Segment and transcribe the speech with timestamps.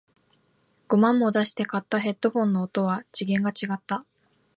[0.87, 4.03] 五万も出して買ったヘッドフォンの音は次元が違った